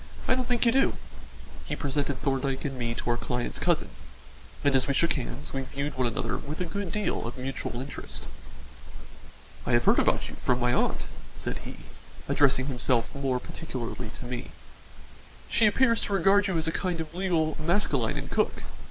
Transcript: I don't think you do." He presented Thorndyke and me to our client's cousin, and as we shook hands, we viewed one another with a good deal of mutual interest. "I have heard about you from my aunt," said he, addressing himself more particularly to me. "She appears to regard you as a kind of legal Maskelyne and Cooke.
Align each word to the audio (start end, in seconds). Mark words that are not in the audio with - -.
I 0.27 0.33
don't 0.33 0.47
think 0.47 0.65
you 0.65 0.71
do." 0.71 0.93
He 1.65 1.75
presented 1.75 2.17
Thorndyke 2.19 2.65
and 2.65 2.75
me 2.75 2.95
to 2.95 3.09
our 3.11 3.17
client's 3.17 3.59
cousin, 3.59 3.89
and 4.63 4.75
as 4.75 4.87
we 4.87 4.95
shook 4.95 5.13
hands, 5.13 5.53
we 5.53 5.61
viewed 5.61 5.95
one 5.95 6.07
another 6.07 6.37
with 6.39 6.59
a 6.59 6.65
good 6.65 6.91
deal 6.91 7.27
of 7.27 7.37
mutual 7.37 7.79
interest. 7.79 8.25
"I 9.63 9.73
have 9.73 9.85
heard 9.85 9.99
about 9.99 10.27
you 10.27 10.33
from 10.41 10.59
my 10.59 10.73
aunt," 10.73 11.05
said 11.37 11.59
he, 11.65 11.75
addressing 12.27 12.65
himself 12.65 13.13
more 13.13 13.39
particularly 13.39 14.09
to 14.15 14.25
me. 14.25 14.49
"She 15.51 15.67
appears 15.67 16.01
to 16.05 16.13
regard 16.13 16.47
you 16.47 16.57
as 16.57 16.65
a 16.67 16.71
kind 16.71 16.99
of 16.99 17.13
legal 17.13 17.55
Maskelyne 17.59 18.17
and 18.17 18.31
Cooke. 18.31 18.63